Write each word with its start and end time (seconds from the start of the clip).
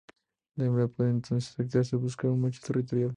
La 0.55 0.65
hembra 0.65 0.87
puede 0.87 1.11
entonces 1.11 1.59
activamente 1.59 1.95
buscar 1.95 2.31
un 2.31 2.41
macho 2.41 2.59
territorial. 2.65 3.09